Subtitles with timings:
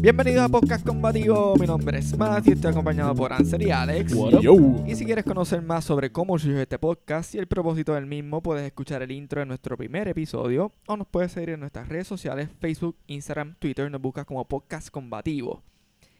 [0.00, 4.14] Bienvenidos a Podcast Combativo, mi nombre es Matt y estoy acompañado por Anser y Alex.
[4.86, 8.40] Y si quieres conocer más sobre cómo surgió este podcast y el propósito del mismo,
[8.40, 12.06] puedes escuchar el intro de nuestro primer episodio o nos puedes seguir en nuestras redes
[12.06, 15.64] sociales, Facebook, Instagram, Twitter, nos buscas como Podcast Combativo.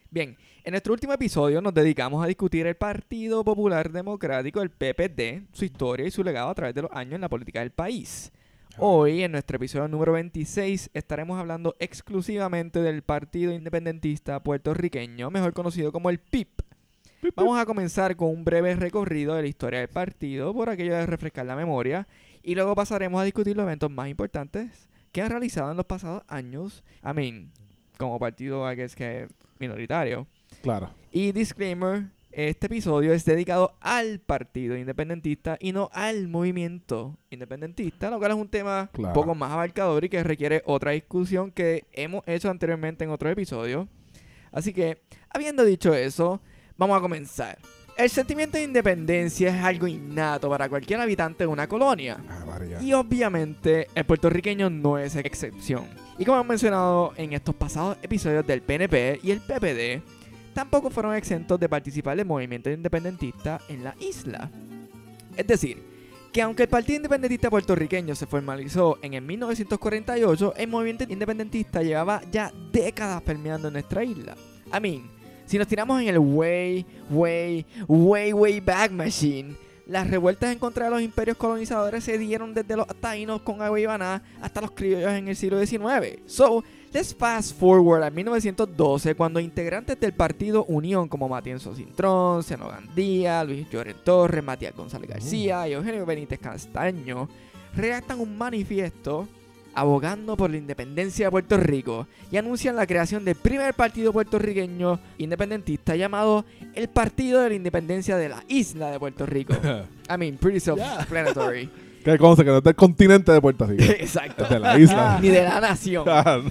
[0.09, 0.35] Bien,
[0.65, 5.63] en nuestro último episodio nos dedicamos a discutir el Partido Popular Democrático, el PPD, su
[5.63, 8.33] historia y su legado a través de los años en la política del país.
[8.79, 15.91] Hoy, en nuestro episodio número 26, estaremos hablando exclusivamente del Partido Independentista Puertorriqueño, mejor conocido
[15.91, 16.61] como el PIP.
[17.35, 21.07] Vamos a comenzar con un breve recorrido de la historia del partido, por aquello de
[21.07, 22.07] refrescar la memoria,
[22.43, 26.21] y luego pasaremos a discutir los eventos más importantes que han realizado en los pasados
[26.27, 26.83] años.
[27.03, 27.51] I mean,
[27.97, 30.27] como partido, que es que minoritario.
[30.61, 30.91] Claro.
[31.11, 38.19] Y disclaimer, este episodio es dedicado al partido independentista y no al movimiento independentista, lo
[38.19, 42.21] cual es un tema un poco más abarcador y que requiere otra discusión que hemos
[42.27, 43.87] hecho anteriormente en otro episodio.
[44.51, 46.39] Así que, habiendo dicho eso,
[46.77, 47.57] vamos a comenzar.
[47.97, 52.23] El sentimiento de independencia es algo innato para cualquier habitante de una colonia.
[52.29, 55.87] Ah, y obviamente el puertorriqueño no es excepción.
[56.19, 60.03] Y como hemos mencionado en estos pasados episodios del PNP y el PPD,
[60.57, 64.49] tampoco fueron exentos de participar del movimiento independentista en la isla.
[65.35, 65.83] Es decir,
[66.33, 72.23] que aunque el Partido Independentista Puertorriqueño se formalizó en el 1948, el movimiento independentista llevaba
[72.31, 74.35] ya décadas permeando nuestra isla.
[74.75, 75.11] I mean,
[75.45, 79.55] si nos tiramos en el way, way, way, way back machine,
[79.85, 84.23] las revueltas en contra de los imperios colonizadores se dieron desde los taínos con Agua
[84.41, 86.19] hasta los criollos en el siglo XIX.
[86.25, 92.67] So, let's fast forward a 1912, cuando integrantes del partido Unión como Matienzo Cintrón, Seno
[92.67, 97.27] Gandía, Luis Lloren Torres, Matías González García y Eugenio Benítez Castaño
[97.75, 99.27] redactan un manifiesto
[99.77, 104.99] abogando por la independencia de Puerto Rico y anuncian la creación del primer partido puertorriqueño
[105.19, 109.53] independentista llamado el Partido de la Independencia de la Isla de Puerto Rico.
[110.09, 111.69] I mean, pretty self-explanatory.
[112.11, 113.83] Que conoce que no es del continente de Puerto Rico.
[113.99, 114.45] Exacto.
[114.45, 115.19] Es de la isla.
[115.21, 116.05] Ni de la nación.
[116.17, 116.41] Ah,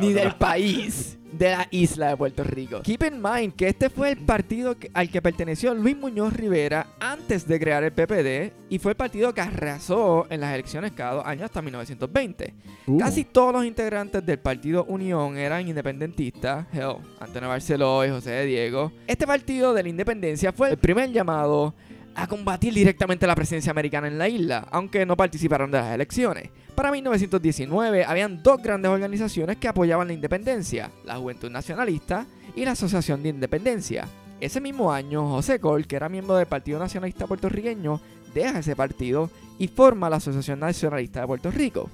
[0.00, 2.82] ni del país de la isla de Puerto Rico.
[2.82, 7.46] Keep in mind que este fue el partido al que perteneció Luis Muñoz Rivera antes
[7.46, 11.26] de crear el PPD y fue el partido que arrasó en las elecciones cada dos
[11.26, 12.54] años hasta 1920.
[12.86, 12.98] Uh.
[12.98, 16.66] Casi todos los integrantes del partido Unión eran independentistas.
[16.72, 18.92] Hell, Antonio Barceló y José de Diego.
[19.06, 21.74] Este partido de la independencia fue el primer llamado
[22.16, 26.48] a combatir directamente la presencia americana en la isla, aunque no participaron de las elecciones.
[26.74, 32.72] Para 1919 habían dos grandes organizaciones que apoyaban la independencia, la Juventud Nacionalista y la
[32.72, 34.08] Asociación de Independencia.
[34.40, 38.00] Ese mismo año, José Col, que era miembro del Partido Nacionalista Puertorriqueño,
[38.34, 41.90] deja ese partido y forma la Asociación Nacionalista de Puerto Rico.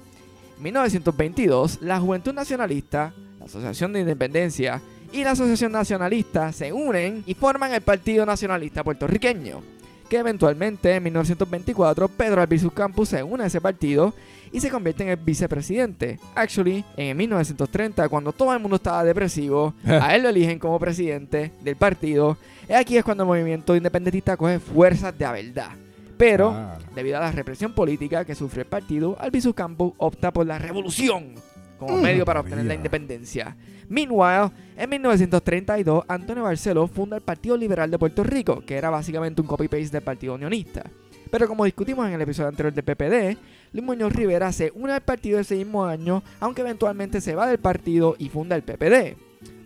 [0.57, 4.81] En 1922, la Juventud Nacionalista, la Asociación de Independencia
[5.11, 9.61] y la Asociación Nacionalista se unen y forman el Partido Nacionalista Puertorriqueño
[10.09, 14.13] que eventualmente en 1924 Pedro Albizu Campos se une a ese partido
[14.51, 16.19] y se convierte en el vicepresidente.
[16.35, 21.51] Actually, en 1930, cuando todo el mundo estaba depresivo, a él lo eligen como presidente
[21.61, 22.37] del partido.
[22.69, 25.69] Y aquí es cuando el movimiento independentista coge fuerzas de la verdad.
[26.17, 26.77] Pero, Ah.
[26.95, 31.33] debido a la represión política que sufrió el partido, Albizu Campos opta por la revolución
[31.79, 33.57] como medio para obtener la independencia.
[33.93, 39.39] Meanwhile, en 1932, Antonio Barceló funda el Partido Liberal de Puerto Rico, que era básicamente
[39.39, 40.81] un copy-paste del Partido Unionista.
[41.29, 43.37] Pero como discutimos en el episodio anterior del PPD,
[43.71, 47.59] Luis Muñoz Rivera se une al partido ese mismo año, aunque eventualmente se va del
[47.59, 49.15] partido y funda el PPD.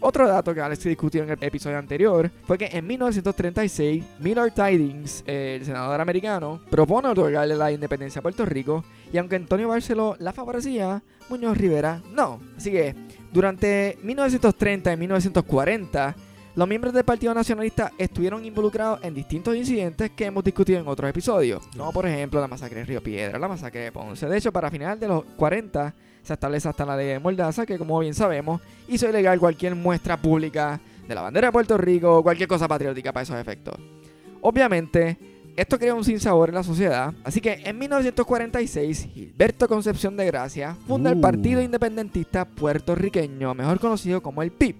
[0.01, 5.23] Otro dato que Alex discutió en el episodio anterior fue que en 1936 Millard Tidings,
[5.25, 10.33] el senador americano, propone otorgarle la independencia a Puerto Rico y aunque Antonio Barceló la
[10.33, 12.39] favorecía, Muñoz Rivera no.
[12.55, 12.93] Así que
[13.31, 16.15] durante 1930 y 1940
[16.57, 21.07] los miembros del Partido Nacionalista estuvieron involucrados en distintos incidentes que hemos discutido en otros
[21.07, 24.27] episodios, como por ejemplo la masacre de Río Piedra, la masacre de Ponce.
[24.27, 25.93] De hecho, para finales de los 40
[26.23, 30.17] se establece hasta la ley de Mordaza, que como bien sabemos, hizo ilegal cualquier muestra
[30.17, 33.75] pública de la bandera de Puerto Rico o cualquier cosa patriótica para esos efectos.
[34.41, 40.25] Obviamente, esto crea un sinsabor en la sociedad, así que en 1946 Gilberto Concepción de
[40.27, 41.21] Gracia funda el Uh.
[41.21, 44.75] Partido Independentista Puertorriqueño, mejor conocido como el PIB,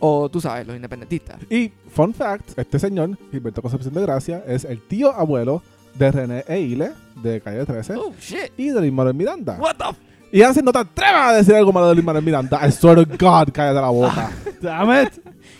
[0.00, 1.38] o tú sabes, los independentistas.
[1.50, 5.62] Y, fun fact, este señor, Gilberto Concepción de Gracia, es el tío abuelo
[5.94, 6.92] de René Eile,
[7.22, 8.52] de Calle 13, Oh, shit.
[8.56, 9.58] y de Luis Manuel Miranda.
[9.60, 9.98] What the f
[10.32, 12.58] Y Ansel, no te atrevas a decir algo malo de Luis Manuel Miranda.
[12.66, 14.30] I swear to God, cállate la boca.
[14.62, 15.12] Damn it.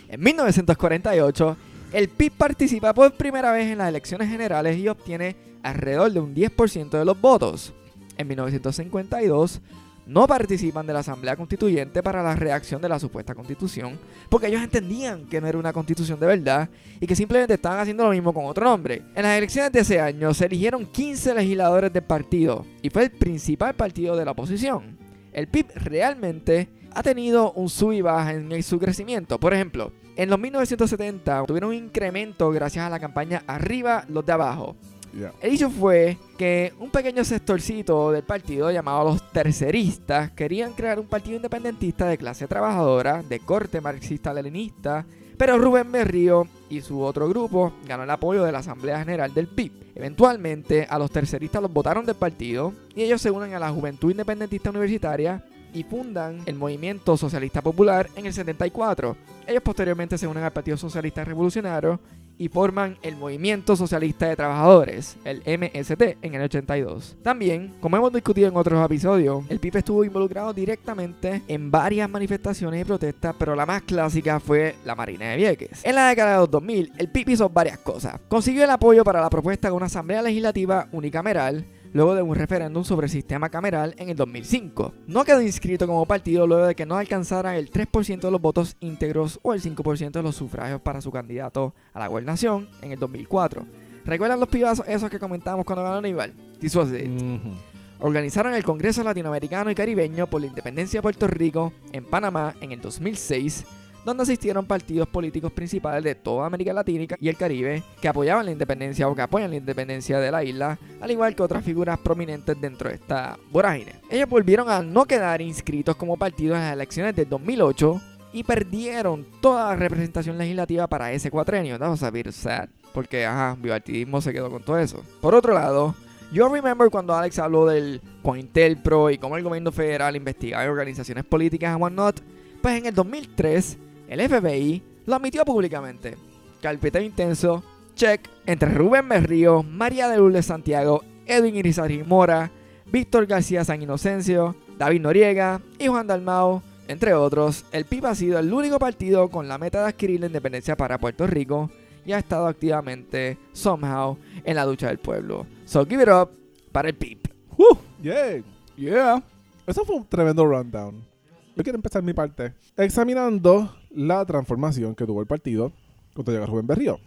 [0.09, 1.57] En 1948,
[1.93, 6.35] el PIB participa por primera vez en las elecciones generales y obtiene alrededor de un
[6.35, 7.73] 10% de los votos.
[8.19, 9.61] en 1952
[10.07, 13.99] no participan de la Asamblea Constituyente para la redacción de la supuesta constitución,
[14.29, 16.69] porque ellos entendían que no era una constitución de verdad
[17.01, 19.03] y que simplemente estaban haciendo lo mismo con otro nombre.
[19.15, 23.11] En las elecciones de ese año se eligieron 15 legisladores del partido y fue el
[23.11, 24.99] principal partido de la oposición.
[25.33, 29.39] El PIB realmente ha tenido un sub y baja en su crecimiento.
[29.39, 34.33] Por ejemplo, en los 1970 tuvieron un incremento gracias a la campaña Arriba los de
[34.33, 34.77] abajo.
[35.17, 35.33] Yeah.
[35.43, 41.07] El hecho fue que un pequeño sectorcito del partido llamado los terceristas querían crear un
[41.07, 45.05] partido independentista de clase trabajadora, de corte marxista-leninista,
[45.37, 49.49] pero Rubén Berrío y su otro grupo ganó el apoyo de la Asamblea General del
[49.49, 49.73] PIB.
[49.95, 54.11] Eventualmente a los terceristas los votaron del partido y ellos se unen a la Juventud
[54.11, 59.17] Independentista Universitaria y fundan el Movimiento Socialista Popular en el 74.
[59.47, 62.01] Ellos posteriormente se unen al Partido Socialista Revolucionario
[62.39, 67.17] y forman el Movimiento Socialista de Trabajadores, el MST, en el 82.
[67.23, 72.81] También, como hemos discutido en otros episodios, el PIB estuvo involucrado directamente en varias manifestaciones
[72.81, 75.85] y protestas, pero la más clásica fue la Marina de Vieques.
[75.85, 78.21] En la década de los 2000, el PIB hizo varias cosas.
[78.29, 82.85] Consiguió el apoyo para la propuesta de una asamblea legislativa unicameral, luego de un referéndum
[82.85, 84.95] sobre el sistema cameral en el 2005.
[85.07, 88.77] No quedó inscrito como partido luego de que no alcanzara el 3% de los votos
[88.81, 92.99] íntegros o el 5% de los sufragios para su candidato a la gobernación en el
[92.99, 93.67] 2004.
[94.05, 96.33] ¿Recuerdan los pibazos esos que comentamos cuando ganó Aníbal?
[96.59, 97.09] This was it.
[97.09, 97.55] Ujú.
[98.01, 102.73] Organizaron el Congreso Latinoamericano y Caribeño por la Independencia de Puerto Rico en Panamá en
[102.73, 103.65] el 2006,
[104.05, 108.53] donde asistieron partidos políticos principales de toda América Latina y el Caribe que apoyaban la
[108.53, 112.61] independencia o que apoyan la independencia de la isla, al igual que otras figuras prominentes
[112.61, 113.95] dentro de esta vorágine.
[114.11, 118.01] Ellos volvieron a no quedar inscritos como partido en las elecciones del 2008
[118.33, 121.79] y perdieron toda la representación legislativa para ese cuatrenio.
[121.79, 125.03] That was a bit sad, porque ajá, bipartidismo se quedó con todo eso.
[125.21, 125.95] Por otro lado,
[126.33, 131.73] yo remember cuando Alex habló del COINTELPRO y cómo el gobierno federal investigaba organizaciones políticas
[131.73, 132.23] and whatnot,
[132.63, 133.79] pues en el 2003
[134.13, 136.17] el FBI lo admitió públicamente.
[136.61, 137.65] Carpeteo intenso,
[137.95, 142.51] check entre Rubén Berrío, María de Lourdes Santiago, Edwin Irizarry Mora,
[142.87, 147.65] Víctor García San Inocencio, David Noriega y Juan Dalmao, entre otros.
[147.73, 150.99] El PIB ha sido el único partido con la meta de adquirir la independencia para
[150.99, 151.71] Puerto Rico
[152.05, 155.47] y ha estado activamente, somehow, en la lucha del pueblo.
[155.65, 156.31] So give it up
[156.71, 157.19] para el PIB.
[157.57, 158.43] Woo, yeah.
[158.77, 159.23] Yeah.
[159.67, 161.12] Eso fue un tremendo rundown.
[161.55, 165.73] Yo quiero empezar mi parte examinando la transformación que tuvo el partido
[166.15, 166.99] cuando llegó Rubén Berrío.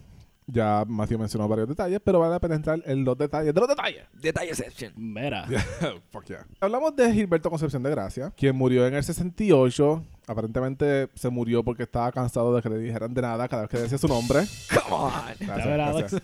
[0.47, 3.68] Ya Matthew mencionó varios detalles, pero vale la pena entrar en los detalles de los
[3.68, 4.03] detalles.
[4.13, 4.94] Detalle exception.
[4.95, 5.47] Mira.
[6.12, 6.45] Fuck yeah.
[6.59, 10.03] Hablamos de Gilberto Concepción de Gracia, quien murió en el 68.
[10.27, 13.77] Aparentemente se murió porque estaba cansado de que le dijeran de nada cada vez que
[13.80, 14.41] decía su nombre.
[14.69, 15.12] Come on.
[15.39, 16.24] Gracias, ver.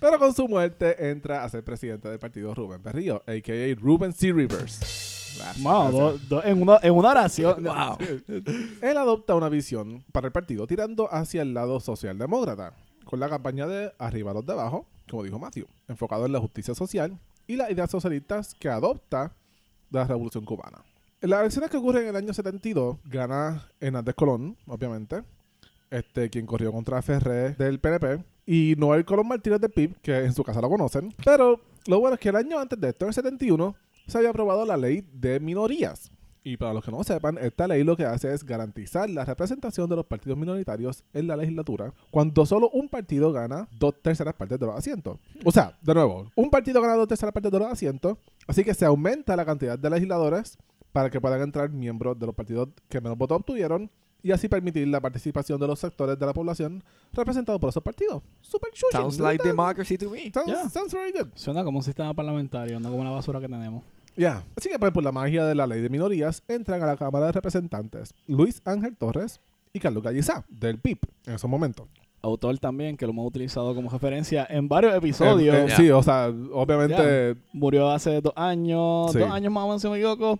[0.00, 3.80] Pero con su muerte entra a ser presidente del partido Rubén Berrío, a.k.a.
[3.80, 4.32] Ruben C.
[4.32, 5.19] Rivers.
[5.62, 7.62] Wow, do- do- en, una, en una oración.
[7.64, 7.98] Wow.
[8.82, 12.74] Él adopta una visión para el partido tirando hacia el lado socialdemócrata,
[13.04, 16.40] con la campaña de arriba a los de abajo, como dijo Matthew, enfocado en la
[16.40, 19.32] justicia social y las ideas socialistas que adopta
[19.90, 20.78] de la Revolución Cubana.
[21.20, 25.22] En las elecciones que ocurren en el año 72, gana Hernández Colón, obviamente,
[25.90, 30.32] este, quien corrió contra Ferré del PNP, y Noel Colón Martínez del PIB, que en
[30.32, 31.14] su casa lo conocen.
[31.24, 33.74] Pero lo bueno es que el año antes de esto, en el 71,
[34.10, 36.10] se había aprobado la ley de minorías.
[36.42, 39.90] Y para los que no sepan, esta ley lo que hace es garantizar la representación
[39.90, 44.58] de los partidos minoritarios en la legislatura cuando solo un partido gana dos terceras partes
[44.58, 45.18] de los asientos.
[45.44, 48.72] O sea, de nuevo, un partido gana dos terceras partes de los asientos, así que
[48.72, 50.56] se aumenta la cantidad de legisladores
[50.92, 53.90] para que puedan entrar miembros de los partidos que menos votos obtuvieron
[54.22, 58.22] y así permitir la participación de los sectores de la población representados por esos partidos.
[58.40, 58.70] Super.
[58.92, 60.30] Sounds like Sounds- democracy to me.
[60.46, 60.68] Yeah.
[60.70, 61.28] sounds very good.
[61.34, 63.82] Suena como un sistema parlamentario, no como una basura que tenemos.
[64.16, 64.44] Ya.
[64.56, 67.26] Así que pues, por la magia de la ley de minorías entran a la Cámara
[67.26, 69.40] de Representantes Luis Ángel Torres
[69.72, 71.86] y Carlos Gallizá, del PIB, en esos momentos.
[72.22, 75.54] Autor también, que lo hemos utilizado como referencia en varios episodios.
[75.54, 75.76] Eh, eh, Ya.
[75.76, 79.18] Sí, o sea, obviamente, Murió hace dos años, Sí.
[79.20, 80.38] dos años más o menos, si me equivoco.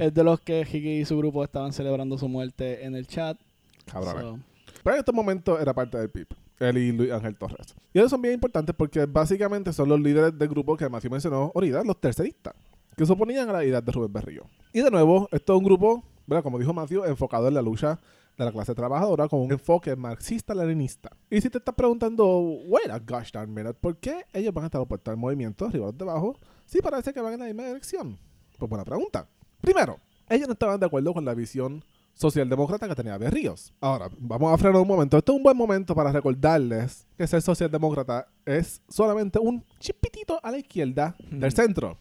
[0.00, 3.36] Es de los que Hiki y su grupo estaban celebrando su muerte en el chat.
[3.84, 4.22] cabrones.
[4.22, 4.38] So,
[4.84, 6.26] Pero en estos momentos era parte del PIB,
[6.60, 7.74] él y Luis Ángel Torres.
[7.92, 11.52] Y ellos son bien importantes porque básicamente son los líderes del grupo que Matthew mencionó
[11.54, 12.54] ahorita, los terceristas,
[12.98, 14.42] que se oponían a la idea de Rubén Berrío.
[14.72, 16.42] Y de nuevo, esto es un grupo, ¿verdad?
[16.42, 18.00] como dijo Matthew, enfocado en la lucha
[18.36, 21.10] de la clase trabajadora con un enfoque marxista-leninista.
[21.30, 22.58] Y si te estás preguntando,
[22.90, 25.96] a gosh darn minute, ¿por qué ellos van a estar opuestos al movimiento arriba los
[25.96, 26.36] de abajo?
[26.66, 28.18] Sí parece que van en la misma dirección.
[28.58, 29.28] Pues buena pregunta.
[29.60, 33.72] Primero, ellos no estaban de acuerdo con la visión socialdemócrata que tenía Berríos.
[33.80, 35.16] Ahora, vamos a frenar un momento.
[35.16, 40.50] Este es un buen momento para recordarles que ser socialdemócrata es solamente un chipitito a
[40.50, 41.96] la izquierda del centro.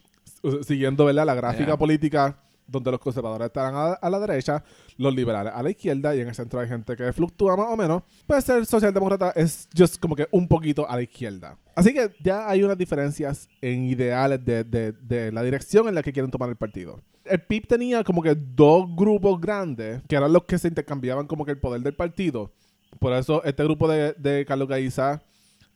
[0.63, 1.25] Siguiendo ¿verdad?
[1.25, 1.77] la gráfica Yeah.
[1.77, 2.38] política
[2.70, 4.62] donde los conservadores estarán a, a la derecha,
[4.98, 7.77] los liberales a la izquierda y en el centro hay gente que fluctúa más o
[7.77, 11.58] menos, pues ser socialdemócrata es just como que un poquito a la izquierda.
[11.75, 16.03] Así que ya hay unas diferencias en ideales de, de- de la dirección en la
[16.03, 17.00] que quieren tomar el partido.
[17.24, 21.46] El PIB tenía como que dos grupos grandes que eran los que se intercambiaban como
[21.46, 22.51] que el poder del partido.
[23.00, 25.22] Por eso este grupo de, de Carlos Gaiza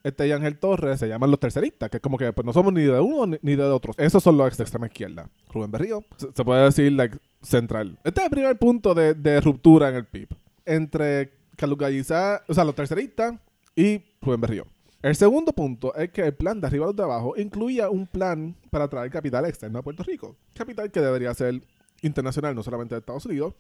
[0.04, 2.74] este y Ángel Torres se llaman los terceristas, que es como que pues, no somos
[2.74, 3.96] ni de uno ni, de otros.
[4.00, 5.30] Esos son los de extrema izquierda.
[5.50, 8.00] Rubén Berrío, se, puede decir like, central.
[8.04, 10.30] Este es el primer punto de, de ruptura en el PIB.
[10.66, 13.36] Entre Carlos o sea, los terceristas
[13.76, 14.66] y Rubén Berrío.
[15.02, 18.06] El segundo punto es que el plan de arriba a los de abajo incluía un
[18.06, 20.36] plan para traer capital externo a Puerto Rico.
[20.54, 21.62] Capital que debería ser
[22.02, 23.56] internacional, no solamente de Estados Unidos.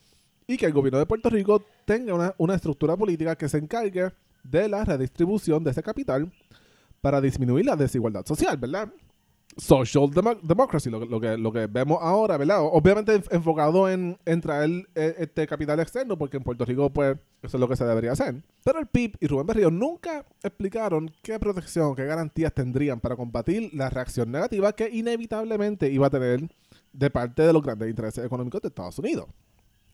[0.45, 4.11] Y que el gobierno de Puerto Rico tenga una, una estructura política que se encargue
[4.43, 6.31] de la redistribución de ese capital
[7.01, 8.89] para disminuir la desigualdad social, ¿verdad?
[9.57, 12.59] Social demo- democracy, lo, lo que, lo que vemos ahora, ¿verdad?
[12.61, 17.17] Obviamente enf- enfocado en, en traer eh, este capital externo, porque en Puerto Rico, pues,
[17.43, 18.41] eso es lo que se debería hacer.
[18.63, 23.71] Pero el PIB y Rubén Berrío nunca explicaron qué protección, qué garantías tendrían para combatir
[23.73, 26.49] la reacción negativa que inevitablemente iba a tener
[26.93, 29.25] de parte de los grandes intereses económicos de Estados Unidos.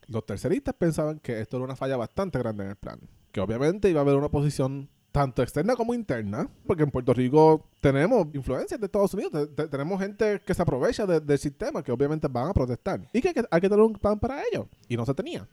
[0.06, 3.00] Los terceristas pensaban que esto era una falla bastante grande en el plan.
[3.32, 7.66] Que obviamente iba a haber una oposición tanto externa como interna, porque en Puerto Rico
[7.82, 11.82] tenemos influencias de Estados Unidos, te- te- tenemos gente que se aprovecha de- del sistema,
[11.82, 13.02] que obviamente van a protestar.
[13.14, 14.68] Y que hay, que tener un plan para ello.
[14.88, 15.48] Y no se tenía.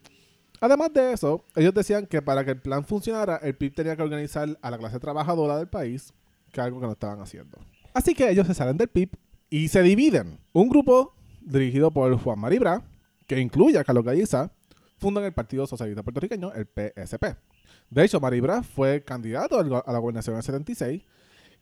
[0.60, 4.02] Además de eso, ellos decían que para que el plan funcionara, el PIB tenía que
[4.02, 6.12] organizar a la clase trabajadora del país,
[6.52, 7.58] que es algo que no estaban haciendo.
[7.94, 9.10] Así que ellos se salen del PIB
[9.50, 10.38] y se dividen.
[10.52, 12.82] Un grupo dirigido por Juan Maribra,
[13.26, 14.50] que incluye a Carlos Galliza,
[14.98, 17.36] fundan el Partido Socialista Puertorriqueño, el PSP.
[17.94, 21.02] De hecho, Maribra fue candidato a la gobernación en el 76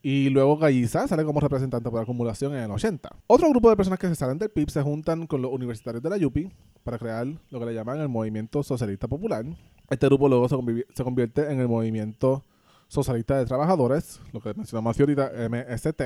[0.00, 3.10] y luego Galliza sale como representante por acumulación en el 80.
[3.26, 6.08] Otro grupo de personas que se salen del PIB se juntan con los universitarios de
[6.08, 6.50] la YUPI
[6.84, 9.44] para crear lo que le llaman el Movimiento Socialista Popular.
[9.90, 12.46] Este grupo luego se, convierte en el Movimiento
[12.88, 16.02] Socialista de Trabajadores, lo que mencionamos ahorita, MST,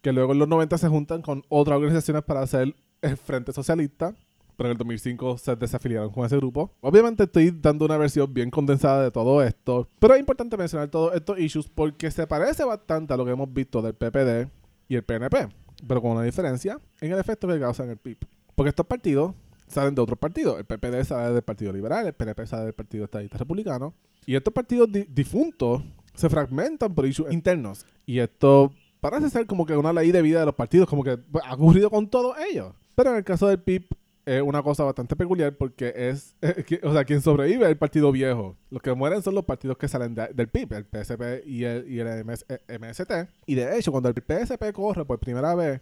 [0.00, 4.14] que luego en los 90 se juntan con otras organizaciones para hacer el Frente Socialista,
[4.56, 6.72] pero en el 2005 se desafiliaron con ese grupo.
[6.80, 11.14] Obviamente estoy dando una versión bien condensada de todo esto, pero es importante mencionar todos
[11.14, 14.48] estos issues porque se parece bastante a lo que hemos visto del PPD
[14.88, 15.48] y el PNP,
[15.86, 18.18] pero con una diferencia en el efecto que causan el PIB.
[18.54, 19.34] Porque estos partidos
[19.66, 20.58] salen de otros partidos.
[20.58, 23.94] El PPD sale del Partido Liberal, el PNP sale del Partido Estadista Republicano.
[24.26, 25.82] Y estos partidos di- difuntos
[26.14, 27.84] se fragmentan por issues internos.
[28.06, 28.70] Y esto
[29.00, 31.54] parece ser como que una ley de vida de los partidos, como que pues, ha
[31.54, 32.72] ocurrido con todos ellos.
[32.94, 33.86] Pero en el caso del PIB
[34.26, 38.10] es una cosa bastante peculiar porque es, eh, o sea, quien sobrevive es el partido
[38.12, 38.56] viejo.
[38.70, 41.90] Los que mueren son los partidos que salen de- del PIB, el PSP y el,
[41.90, 43.12] y el MS eh, MST.
[43.46, 45.80] Y de hecho, cuando el PSP corre por primera vez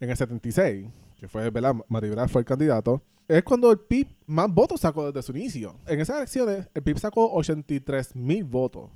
[0.00, 0.86] en el 76,
[1.18, 1.74] que fue, ¿verdad?
[1.88, 5.76] Maribel fue el candidato, es cuando el PIB más votos sacó desde su inicio.
[5.86, 8.90] En esas elecciones, el PIB sacó 83 mil votos.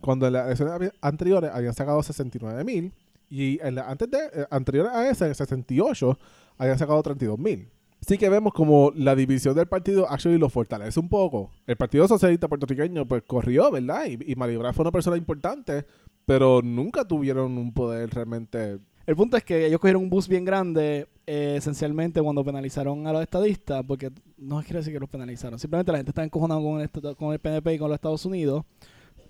[0.00, 2.92] Cuando en las elecciones anteriores habían sacado 69 mil.
[3.28, 6.18] Y en la, antes de, eh, a esa, en el 68,
[6.58, 7.68] habían sacado 32 mil.
[8.04, 11.52] Sí que vemos como la división del partido actually lo fortalece un poco.
[11.68, 14.06] El Partido Socialista Puertorriqueño pues corrió, ¿verdad?
[14.06, 15.86] Y, y fue una persona importante,
[16.26, 18.80] pero nunca tuvieron un poder realmente...
[19.06, 23.12] El punto es que ellos cogieron un bus bien grande, eh, esencialmente cuando penalizaron a
[23.12, 26.80] los estadistas, porque no quiere decir que los penalizaron, simplemente la gente está encojonada con
[26.80, 28.64] el, con el PNP y con los Estados Unidos,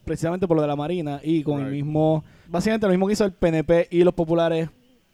[0.05, 3.25] precisamente por lo de la Marina y con el mismo, básicamente lo mismo que hizo
[3.25, 4.69] el PNP y los populares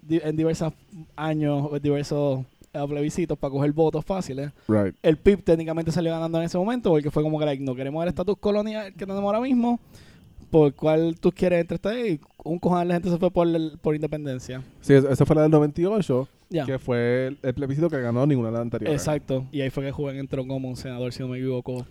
[0.08, 0.72] en diversos
[1.16, 4.50] años, en diversos eh, plebiscitos para coger votos fáciles.
[4.68, 4.94] Right.
[5.02, 8.02] El PIB técnicamente salió ganando en ese momento porque fue como que like, no queremos
[8.02, 9.80] el estatus colonial que tenemos ahora mismo,
[10.50, 13.46] por cual tú quieres entre este y un cojón de la gente se fue por,
[13.46, 14.62] el- por independencia.
[14.80, 16.64] Sí, eso fue la del 98, Ya.
[16.64, 19.00] que fue el, el plebiscito que ganó ninguna de las anteriores.
[19.00, 19.46] Exacto.
[19.52, 21.84] Y ahí fue que Juven entró como un senador, si no me equivoco.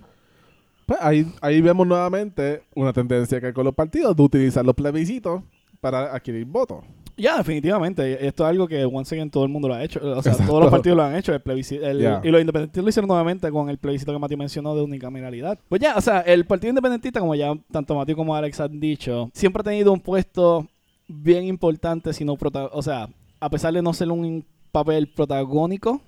[0.88, 4.74] Pues ahí, ahí vemos nuevamente una tendencia que hay con los partidos de utilizar los
[4.74, 5.44] plebiscitos
[5.82, 6.84] para adquirir votos.
[7.18, 8.26] Ya, definitivamente.
[8.28, 10.00] Esto es algo que, once again, todo el mundo lo ha hecho.
[10.04, 10.52] O sea, Exacto.
[10.52, 11.34] todos los partidos lo han hecho.
[11.34, 12.22] El plebiscito, el- Ya.
[12.24, 15.60] Y los independentistas lo hicieron nuevamente con el plebiscito que Mati mencionó de unicameralidad.
[15.68, 19.30] Pues ya, o sea, el Partido Independentista, como ya tanto Mati como Alex han dicho,
[19.34, 20.68] siempre ha tenido un puesto
[21.08, 22.38] bien importante, sino
[22.72, 23.10] o sea,
[23.40, 26.02] a pesar de no ser un papel protagónico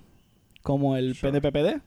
[0.62, 1.32] como el Sure.
[1.40, 1.80] PNPPD,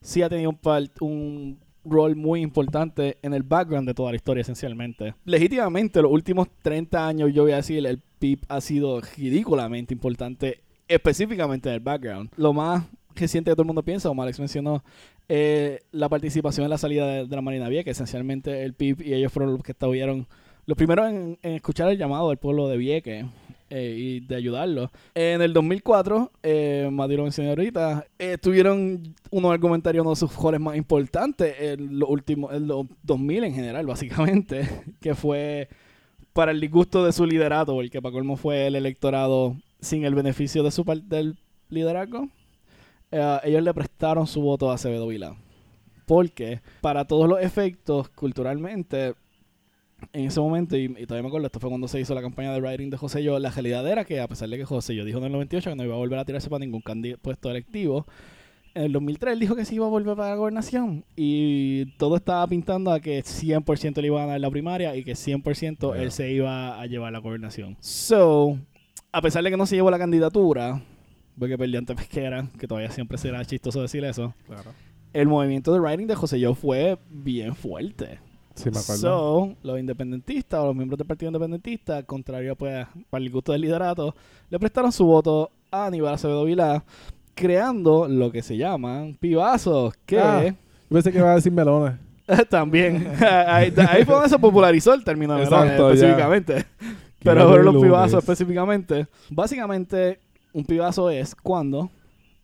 [0.00, 0.58] sí ha tenido un,
[1.00, 5.14] un rol muy importante en el background de toda la historia, esencialmente.
[5.24, 10.60] Legítimamente, los últimos 30 años, yo voy a decir, el PIB ha sido ridículamente importante,
[10.86, 12.30] específicamente en el background.
[12.36, 12.84] Lo más
[13.14, 14.84] reciente que todo el mundo piensa, como Alex mencionó,
[15.28, 19.14] eh, la participación en la salida de, de la Marina Vieja, esencialmente el PIB y
[19.14, 20.26] ellos fueron los que estuvieron
[20.68, 23.24] los primeros en, en escuchar el llamado del pueblo de Vieques
[23.70, 24.90] eh, y de ayudarlo.
[25.14, 30.30] En el 2004, eh, Mati lo mencionó ahorita, eh, tuvieron unos argumentarios, uno de sus
[30.30, 34.66] mejores más importantes en los últimos, en los 2000 en general, básicamente,
[35.00, 35.68] que fue
[36.38, 40.70] para el disgusto de su liderato, porque para fue el electorado sin el beneficio de
[40.70, 41.36] su del
[41.68, 42.28] liderazgo.
[43.10, 45.34] Eh, ellos le prestaron su voto a Acevedo Vilá.
[46.06, 49.14] Porque para todos los efectos, culturalmente,
[50.12, 52.60] en ese momento, y, todavía me acuerdo, esto fue cuando se hizo la campaña de
[52.60, 55.18] writing de José Yo, la realidad era que a pesar de que José Yo dijo
[55.18, 56.82] en el 98 que no iba a volver a tirarse para ningún
[57.20, 58.06] puesto electivo,
[58.78, 62.16] en el 2003 él dijo que sí iba a volver para la gobernación y todo
[62.16, 66.02] estaba pintando a que 100% le iba a ganar la primaria y que 100% Yeah.
[66.02, 67.76] él se iba a llevar la gobernación.
[67.80, 68.58] So,
[69.12, 70.80] a pesar de que no se llevó la candidatura,
[71.38, 74.70] porque perdió ante Pesquera, que todavía siempre será chistoso decir eso, Claro.
[75.12, 78.20] el movimiento de writing de José Yo fue bien fuerte.
[78.54, 79.00] Sí, me acuerdo.
[79.00, 83.60] So, los independentistas o los miembros del Partido Independentista, contrario pues, para el gusto del
[83.60, 84.14] liderato,
[84.50, 86.84] le prestaron su voto a Aníbal Acevedo Vilá,
[87.38, 90.42] creando lo que se llaman pibazos, que Ah.
[90.44, 90.54] Yo
[90.94, 91.94] pensé que iba a decir melones.
[92.50, 93.06] también,
[93.46, 96.66] ahí, ahí fue donde se popularizó el término de melones Exacto, específicamente.
[97.22, 97.88] Pero fueron los lunes.
[97.88, 99.06] pibazos específicamente.
[99.30, 100.20] Básicamente,
[100.52, 101.90] un pibazo es cuando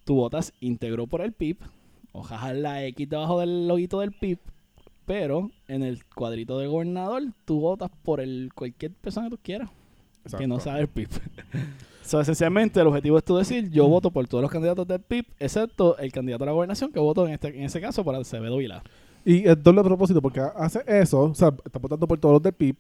[0.05, 1.59] tú votas íntegro por el PIB,
[2.13, 4.39] o jajas la X debajo del loguito del PIB,
[5.07, 9.71] pero en el cuadrito de gobernador tú votas por el cualquier persona que tú quieras,
[10.39, 11.09] que no sabe el PIB.
[12.05, 15.25] So, esencialmente, el objetivo es tú decir, yo voto por todos los candidatos del PIB,
[15.39, 18.57] excepto el candidato a la gobernación, que voto en, este, en ese caso por Acevedo
[18.59, 18.83] Vilá.
[19.25, 22.53] Y es doble propósito porque hace eso, o sea, está votando por todos los del
[22.53, 22.77] PIB.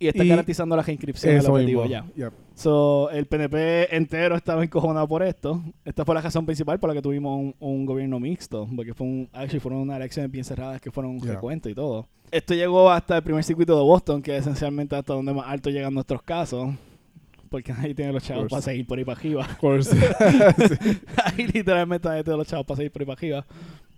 [0.00, 2.06] Y está Y garantizando la reinscripción del objetivo mismo.
[2.14, 2.26] ya.
[2.26, 2.32] Yep.
[2.54, 5.60] So, el PNP entero estaba encojonado por esto.
[5.84, 8.68] Esta fue la razón principal por la que tuvimos un, un gobierno mixto.
[8.76, 11.32] Porque fue un, actually fueron unas elecciones bien cerradas que fueron un Yeah.
[11.34, 12.06] recuento y todo.
[12.30, 15.68] Esto llegó hasta el primer circuito de Boston, que es esencialmente hasta donde más alto
[15.68, 16.68] llegan nuestros casos.
[17.50, 19.42] Porque ahí tienen los chavos para seguir por ahí para arriba.
[19.42, 19.96] Of course.
[21.24, 23.46] ahí literalmente ahí tienen los chavos para seguir por ahí para arriba.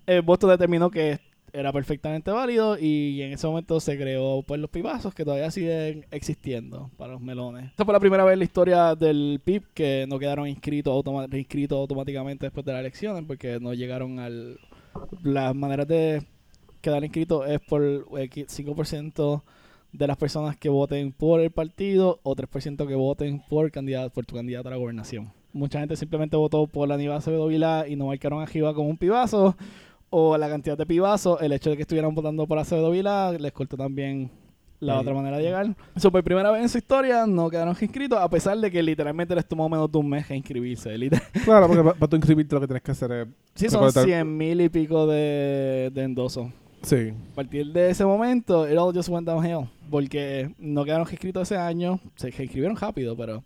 [0.07, 1.19] Eh, Boston determinó que
[1.53, 6.07] era perfectamente válido y en ese momento se creó pues los pibazos que todavía siguen
[6.13, 7.67] existiendo para los melones.
[7.71, 11.77] Esta fue la primera vez en la historia del PIB que no quedaron inscritos, reinscritos
[11.77, 14.59] automáticamente después de las elecciones porque no llegaron al...
[15.23, 16.23] Las maneras de
[16.81, 19.43] quedar inscritos es por eh, qui- 5%
[19.93, 24.25] de las personas que voten por el partido o 3% que voten por candidato por
[24.27, 25.33] tu candidato a la gobernación.
[25.53, 28.89] Mucha gente simplemente votó por la Aníbal Acevedo Vilá y no marcaron a Giva como
[28.89, 29.57] un pibazo
[30.09, 33.53] o la cantidad de pibazos, el hecho de que estuvieran votando por Acevedo Vilá les
[33.53, 34.31] cortó también
[34.79, 35.01] la Sí.
[35.01, 35.75] otra manera de llegar.
[35.97, 39.35] So, por primera vez en su historia no quedaron inscritos, a pesar de que literalmente
[39.35, 40.97] les tomó menos de un mes inscribirse.
[40.97, 43.29] Liter- claro, porque para tú inscribirte lo que tienes que hacer es...
[43.55, 46.49] Sí, son puede estar- 100 mil y pico de, de endosos.
[46.83, 47.13] Sí.
[47.33, 49.69] A partir de ese momento, it all just went downhill.
[49.91, 52.01] Porque no quedaron inscritos ese año.
[52.17, 53.45] Se inscribieron rápido, pero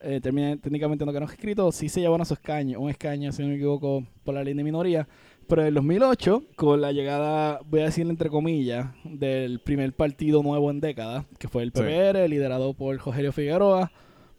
[0.00, 1.74] eh, termina- técnicamente no quedaron inscritos.
[1.74, 2.80] Sí se llevaron a su escaño.
[2.80, 5.06] Un escaño, si no me equivoco, por la ley de minoría.
[5.48, 10.42] Pero en el 2008, con la llegada, voy a decir entre comillas, del primer partido
[10.42, 11.80] nuevo en décadas, que fue el Sí.
[11.82, 13.90] PPR, liderado por Rogelio Figueroa,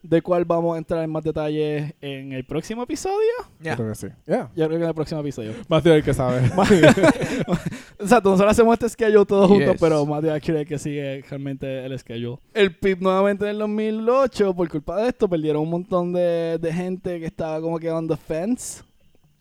[0.04, 3.32] del cual vamos a entrar en más detalles en el próximo episodio.
[3.62, 3.76] Ya.
[3.76, 4.08] Creo que sí.
[4.28, 4.52] Yeah.
[4.54, 5.52] Yo creo que en el próximo episodio.
[5.70, 6.42] Es el que sabe.
[8.00, 12.38] Exacto, nosotros hacemos este schedule todos juntos, pero es el que sigue realmente el schedule.
[12.54, 16.74] El PIB nuevamente en el 2008, por culpa de esto, perdieron un montón de, de
[16.74, 18.84] gente que estaba como que on the fence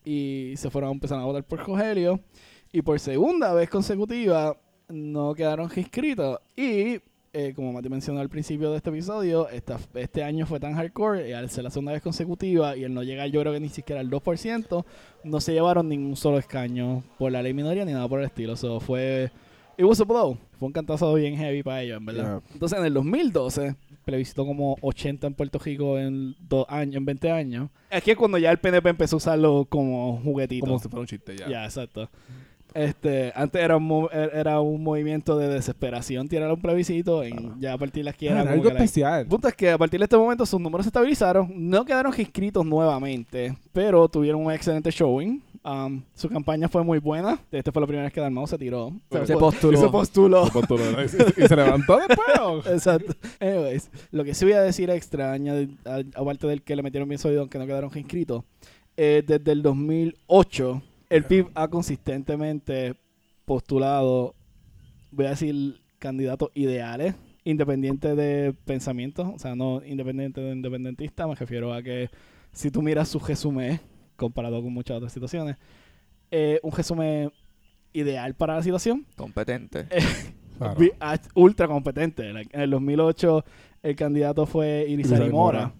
[0.05, 2.19] y se fueron a empezar a votar por Rogelio.
[2.71, 4.57] Y por segunda vez consecutiva
[4.89, 6.39] no quedaron inscritos.
[6.55, 6.99] Y
[7.33, 11.29] eh, como Mati mencionó al principio de este episodio, esta- este año fue tan hardcore,
[11.29, 13.69] y al ser la segunda vez consecutiva y el no llegar yo creo que ni
[13.69, 14.85] siquiera al 2%,
[15.23, 18.55] no se llevaron ningún solo escaño por la ley minoría ni nada por el estilo.
[18.55, 19.31] So, fue...
[19.75, 20.37] It was a blow.
[20.59, 22.23] Fue un cantazo bien heavy para ellos, en verdad.
[22.43, 22.53] Yeah.
[22.53, 27.31] Entonces, en el 2012, plebiscitó como 80 en Puerto Rico en, dos años, en 20
[27.31, 27.69] años.
[27.89, 30.63] Aquí es cuando ya el PNP empezó a usarlo como juguetito.
[30.63, 31.49] Como si fuera un chiste ya.
[31.49, 32.07] Ya, exacto.
[32.73, 37.23] Este, antes era un, er- era un movimiento de desesperación tirar un plebiscito.
[37.23, 39.27] En, ya a partir de aquí era Ah, algo la- especial.
[39.27, 42.65] punto es que a partir de este momento sus números se estabilizaron, no quedaron inscritos
[42.65, 45.41] nuevamente, pero tuvieron un excelente showing.
[45.65, 47.39] Um, su campaña fue muy buena.
[47.49, 48.91] Esta fue la primera vez que Dalmau se tiró.
[49.09, 49.77] Se fue- postuló.
[49.79, 51.03] Se postuló.
[51.03, 51.07] y,
[51.47, 52.65] se levantó después.
[52.73, 53.13] Exacto.
[53.39, 57.07] Anyways, lo que sí voy a decir extra, añadi- a- aparte del que le metieron
[57.07, 58.43] bien sólido aunque no quedaron inscritos,
[58.97, 60.81] eh, desde el 2008
[61.15, 62.95] el PIB ha consistentemente
[63.45, 64.35] postulado,
[65.11, 71.35] voy a decir, candidatos ideales, independientes de pensamientos, o sea, no independiente de independentista, me
[71.35, 72.09] refiero a que
[72.51, 73.79] si tú miras su resumen
[74.15, 75.57] comparado con muchas otras situaciones,
[76.31, 77.31] eh, un resumen
[77.93, 79.87] ideal para la situación, Competente.
[80.57, 80.79] Claro.
[80.79, 82.31] Vi- ah, ultra competente.
[82.31, 83.43] Like, en el 2008
[83.81, 84.93] el candidato fue Irizarry
[85.25, 85.73] Irizarry Mora.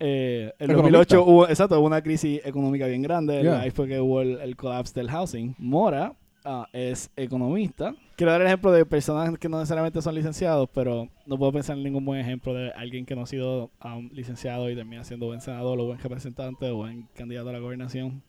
[0.00, 0.98] Eh, en Economista.
[1.16, 3.42] 2008 hubo, exacto, hubo una crisis económica bien grande.
[3.42, 3.60] Yeah.
[3.60, 5.54] Ahí fue que hubo el, el collapse del housing.
[5.58, 7.94] Mora ah, es economista.
[8.16, 11.76] Quiero dar el ejemplo de personas que no necesariamente son licenciados, pero no puedo pensar
[11.76, 15.26] en ningún buen ejemplo de alguien que no ha sido um, licenciado y termina siendo
[15.26, 18.22] buen senador o buen representante o buen candidato a la gobernación.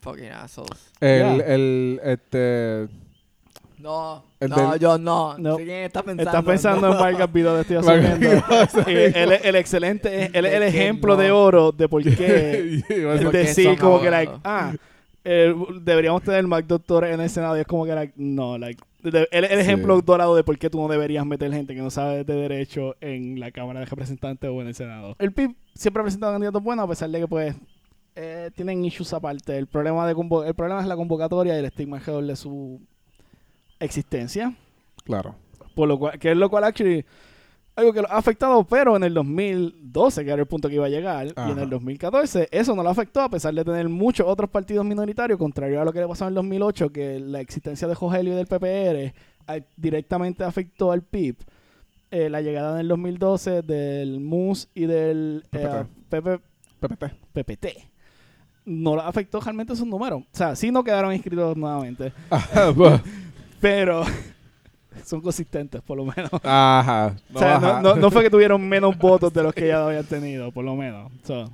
[0.00, 0.92] Fucking assholes.
[1.00, 1.54] El, Yeah.
[1.54, 2.88] el, este...
[3.82, 5.36] No, El no, del- yo no.
[5.38, 5.56] No.
[5.56, 6.30] ¿Sí ¿Quién está pensando?
[6.30, 6.92] Estás pensando No.
[6.94, 8.44] en Vargas Vidal de estoy asumiendo.
[8.86, 11.22] Es el excelente, él es el que ejemplo no.
[11.22, 12.82] de oro de por qué
[13.32, 14.72] decir- como que like ah
[15.24, 18.82] eh, deberíamos tener más doctores en el senado y es como que like no like
[19.02, 19.62] de- él es el Sí.
[19.62, 22.96] ejemplo dorado de por qué tú no deberías meter gente que no sabe de derecho
[23.00, 26.62] en la cámara de representantes o en el senado el PIB siempre ha presentado candidatos
[26.62, 27.54] buenos a pesar de que pues
[28.16, 31.64] eh, tienen issues aparte el problema de convo- el problema es la convocatoria y el
[31.66, 32.80] estigma alrededor de su
[33.84, 34.54] existencia
[35.04, 35.34] Claro.
[35.74, 37.04] por lo cual, que es lo cual actually
[37.74, 40.84] algo que lo ha afectado, pero en el 2012, que era el punto que iba
[40.86, 41.62] a llegar, y en Ajá.
[41.62, 45.80] el 2014, eso no lo afectó a pesar de tener muchos otros partidos minoritarios, contrario
[45.80, 48.46] a lo que le pasó en el 2008, que la existencia de Jogelio y del
[48.46, 49.14] PPR
[49.46, 51.36] ah, directamente afectó al PIB.
[52.10, 56.40] Eh, la llegada en el 2012 del MUS y del eh, PP
[56.78, 57.04] PPT.
[57.32, 57.66] PPT
[58.66, 60.22] no lo afectó realmente sus números.
[60.22, 62.72] O sea, sí no quedaron inscritos nuevamente, Ajá.
[62.76, 63.00] pues,
[63.62, 64.02] pero
[65.04, 66.30] son consistentes por lo menos.
[66.42, 67.16] Ajá.
[67.32, 67.80] O sea, ajá.
[67.80, 70.64] no, no- no fue que tuvieron menos votos de los que ya habían tenido, por
[70.64, 71.10] lo menos.
[71.24, 71.50] So,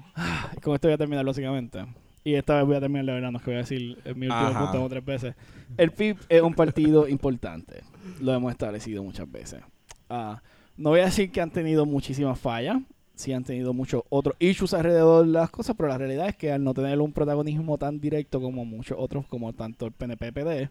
[0.63, 1.85] con esto voy a terminar, básicamente.
[2.25, 4.47] Y esta vez voy a terminar de verano, que voy a decir en mi último
[4.49, 4.59] Ajá.
[4.59, 5.35] punto como tres veces.
[5.77, 7.83] El PIB es un partido importante.
[8.21, 9.61] Lo hemos establecido muchas veces.
[10.11, 10.43] Ah,
[10.77, 12.79] no voy a decir que han tenido muchísimas fallas.
[13.15, 16.53] Sí han tenido muchos otros issues alrededor de las cosas, pero la realidad es que
[16.53, 20.71] al no tener un protagonismo tan directo como muchos otros, como tanto el PNP PD,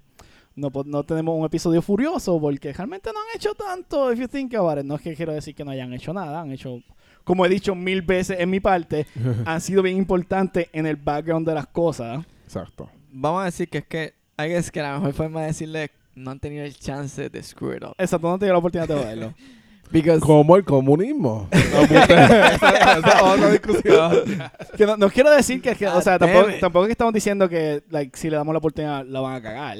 [0.58, 4.54] no, no tenemos un episodio furioso porque realmente no han hecho tanto, if you think
[4.56, 4.84] about it.
[4.84, 6.82] No es que quiero decir que no hayan hecho nada, han hecho,
[7.24, 9.06] como he dicho mil veces en mi parte,
[9.46, 12.26] han sido bien importantes en el background de las cosas.
[12.44, 12.90] Exacto.
[13.12, 16.32] Vamos a decir que es que, I guess que la mejor forma de decirle no
[16.32, 17.94] han tenido el chance de screw it up.
[17.98, 19.34] Exacto, no he tenido la oportunidad de verlo.
[19.92, 21.48] Because Como el comunismo.
[21.52, 24.12] esa, esa es otra discusión.
[24.76, 27.14] Que no, no quiero decir que, que- o sea, damn tampoco, tampoco es que estamos
[27.14, 29.78] diciendo que like, si le damos la oportunidad la van a cagar.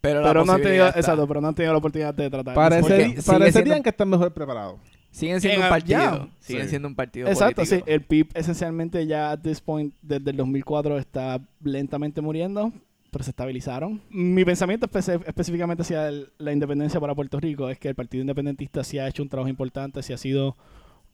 [0.00, 0.98] Pero, Pero no han tenido, está.
[1.00, 2.54] exacto, pero no han tenido la oportunidad de tratar.
[2.54, 4.76] Parece- parecerían siendo- que están mejor preparados.
[5.10, 5.98] Siguen siendo En un partido.
[5.98, 6.28] ya.
[6.38, 6.68] Siguen Sí.
[6.70, 7.70] siendo un partido Exacto, sí.
[7.70, 7.90] político.
[7.90, 12.72] El PIB esencialmente ya at this point, desde el 2004, está lentamente muriendo,
[13.10, 14.00] pero se estabilizaron.
[14.10, 18.20] Mi pensamiento espe- específicamente hacia el- la independencia para Puerto Rico es que el Partido
[18.20, 20.56] Independentista sí ha hecho un trabajo importante, sí ha sido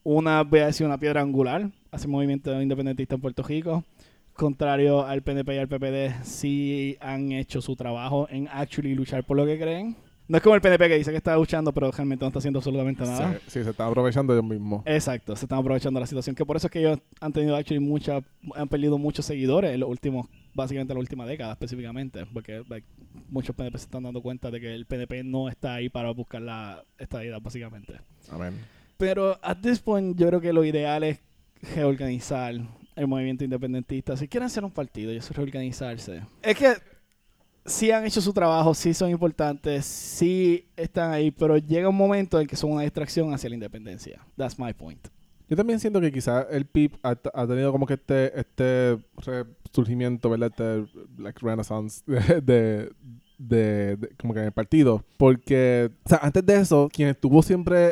[0.03, 3.85] una, voy a decir, una piedra angular hacia el movimiento independentista en Puerto Rico.
[4.35, 9.37] Contrario al PNP y al PPD, sí han hecho su trabajo en actually luchar por
[9.37, 9.97] lo que creen.
[10.27, 12.59] No es como el PNP que dice que está luchando, pero realmente no está haciendo
[12.59, 13.35] absolutamente nada.
[13.35, 14.83] Sí, sí, se están aprovechando ellos mismos.
[14.87, 16.35] Exacto, se están aprovechando la situación.
[16.35, 18.23] Que por eso es que ellos han tenido actually mucha,
[18.55, 22.25] han perdido muchos seguidores en los últimos, básicamente en la última década específicamente.
[22.33, 22.87] Porque like,
[23.29, 26.41] muchos PNP se están dando cuenta de que el PNP no está ahí para buscar
[26.41, 28.01] la estabilidad, básicamente.
[28.31, 28.59] Amén.
[28.97, 31.21] Pero at this point, yo creo que lo ideal es
[31.75, 32.55] reorganizar
[32.97, 34.17] el movimiento independentista.
[34.17, 36.23] Si quieren ser un partido y eso es reorganizarse.
[36.43, 36.75] Es que
[37.65, 42.41] sí han hecho su trabajo, sí son importantes, sí están ahí, pero llega un momento
[42.41, 44.21] en que son una distracción hacia la independencia.
[44.37, 45.09] That's my point.
[45.49, 48.99] Yo también siento que quizás el PIB ha, ha tenido como que este, este
[49.65, 50.51] resurgimiento, ¿verdad?
[50.51, 50.87] Este
[51.19, 52.93] like renaissance de, de,
[53.39, 55.05] de- de- como que en el partido.
[55.19, 57.89] Porque, o sea, antes de eso, quien estuvo siempre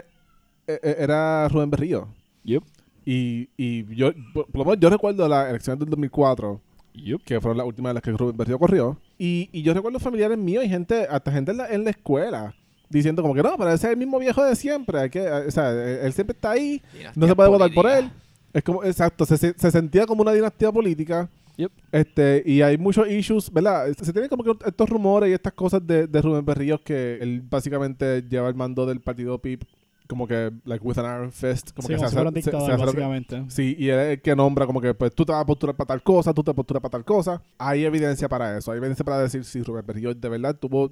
[0.67, 2.09] eh, eh, era Rubén Berrío.
[2.45, 2.63] Yep.
[3.05, 6.61] Y, y yo, por, por lo menos yo recuerdo las elecciones del 2004,
[6.95, 7.23] Yep.
[7.25, 8.99] que fueron las últimas de las que Rubén Berrío corrió.
[9.19, 12.55] Y, y yo recuerdo familiares míos y gente, hasta gente en la, en la escuela,
[12.91, 14.99] diciendo como que no, pero ese es el mismo viejo de siempre.
[15.01, 16.83] Hay que, o sea, él él siempre está ahí.
[17.17, 18.11] No se puede votar por él.
[18.53, 21.29] Es como, exacto, se, se, se sentía como una dinastía política.
[21.57, 21.73] Yep.
[21.93, 23.87] Este, y hay muchos issues, ¿verdad?
[24.01, 27.43] Se tienen como que estos rumores y estas cosas de, de Rubén Berríos que él
[27.49, 29.65] básicamente lleva el mando del partido PIP
[30.09, 31.71] como que, like, with an iron fist.
[31.75, 33.45] Como Sí, que como se hace, se- se hace lo que- básicamente.
[33.49, 35.75] Sí, y él es el que nombra como que, pues, tú te vas a postular
[35.77, 37.43] para tal cosa, tú te postulas para tal cosa.
[37.59, 38.73] Hay evidencia para eso.
[38.73, 40.91] Hay evidencia para decir si Rubén Berrío de verdad estuvo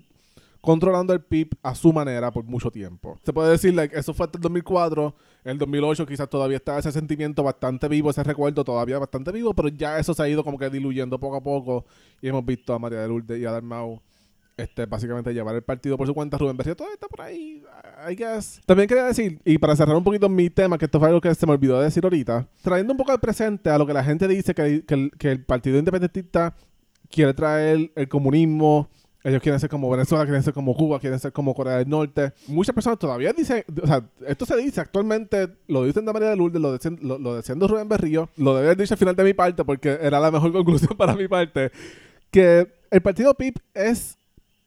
[0.61, 3.19] controlando el PIB a su manera por mucho tiempo.
[3.25, 5.15] Se puede decir, like, eso fue hasta el 2004.
[5.45, 9.55] En el 2008 quizás todavía estaba ese sentimiento bastante vivo, ese recuerdo todavía bastante vivo,
[9.55, 11.87] pero ya eso se ha ido como que diluyendo poco a poco.
[12.21, 14.03] Y hemos visto a María de Lourdes y a Dalmau
[14.61, 16.39] este, básicamente llevar el partido por su cuenta.
[16.39, 17.63] Rubén Berrío todavía está por ahí,
[18.09, 18.61] I guess.
[18.67, 21.35] También quería decir, y para cerrar un poquito mi tema, que esto fue algo que
[21.35, 24.05] se me olvidó de decir ahorita, trayendo un poco al presente a lo que la
[24.05, 26.55] gente dice que, que el, Partido Independentista
[27.11, 28.89] quiere traer el comunismo
[29.25, 32.33] Ellos quieren ser como Venezuela, quieren ser como Cuba, quieren ser como Corea del Norte.
[32.47, 36.37] Muchas personas todavía dicen, o sea, esto se dice actualmente, lo dicen de María de
[36.37, 39.17] Lourdes, lo decían, lo, lo decían de Rubén Berrío, lo debe haber dicho al final
[39.17, 41.71] de mi parte porque era la mejor conclusión para mi parte,
[42.31, 44.19] que el partido PIP es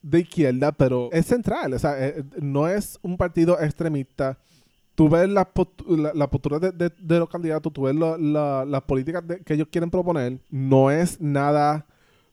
[0.03, 4.37] de izquierda, pero es central, o sea, eh, no es un partido extremista.
[4.95, 8.81] Tú ves post- la, la postura de, de- los candidatos, tú ves la- la- las
[8.83, 11.87] políticas que ellos quieren proponer, no es nada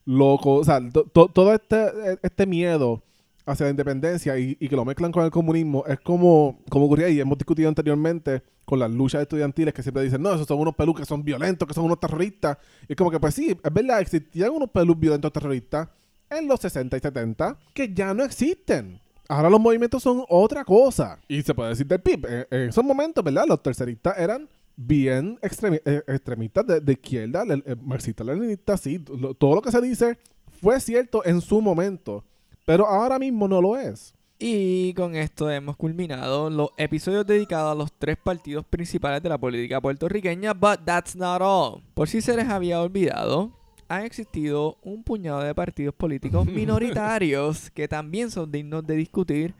[0.05, 3.03] loco, o sea, to- to- todo este, este miedo
[3.47, 7.09] hacia la independencia y, y que lo mezclan con el comunismo es como, como ocurría
[7.09, 10.75] y hemos discutido anteriormente con las luchas estudiantiles que siempre dicen, no, esos son unos
[10.77, 12.59] pelus que son violentos, que son unos terroristas.
[12.89, 15.89] Y es como que, pues sí, es verdad, existían unos pelus violentos terroristas
[16.31, 19.01] en los 60 y 70 que ya no existen.
[19.29, 21.19] Ahora los movimientos son otra cosa.
[21.29, 22.27] Y se puede decir del PIB.
[22.51, 23.45] En, esos momentos, ¿verdad?
[23.47, 28.99] Los terceristas eran bien eh, extremistas de, izquierda, le- eh, marxistas, leninistas, sí.
[29.39, 30.19] Todo lo que se dice
[30.61, 32.25] fue cierto en su momento.
[32.67, 34.15] Pero ahora mismo no lo es.
[34.43, 39.37] Y con esto hemos culminado los episodios dedicados a los tres partidos principales de la
[39.39, 41.83] política puertorriqueña, but that's not all.
[41.95, 43.53] Por si se les había olvidado,
[43.91, 49.55] han existido un puñado de partidos políticos minoritarios que también son dignos de discutir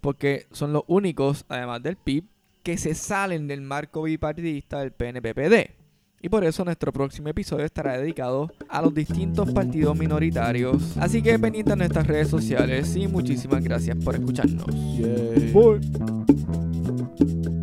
[0.00, 2.24] porque son los únicos, además del PIB,
[2.62, 5.70] que se salen del marco bipartidista del PNPPD.
[6.22, 10.96] Y por eso nuestro próximo episodio estará dedicado a los distintos partidos minoritarios.
[10.96, 14.66] Así que pendientes a nuestras redes sociales y muchísimas gracias por escucharnos.
[17.18, 17.61] Bye.